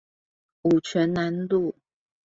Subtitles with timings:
[0.63, 1.75] 五權南路